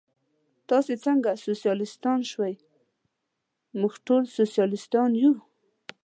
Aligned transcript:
تاسې 0.69 0.93
څنګه 1.05 1.29
سوسیالیستان 1.45 2.19
شوئ؟ 2.31 2.53
موږ 3.79 3.93
ټول 4.07 4.23
سوسیالیستان 4.37 5.09
یو. 5.23 5.33